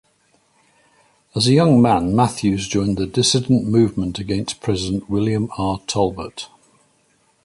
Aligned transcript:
As 1.35 1.45
a 1.45 1.51
young 1.53 1.79
man, 1.79 2.15
Matthews 2.15 2.67
joined 2.67 2.97
the 2.97 3.05
dissident 3.05 3.65
movement 3.67 4.17
against 4.17 4.59
President 4.59 5.07
William 5.11 5.47
R. 5.59 5.79
Tolbert. 5.85 6.47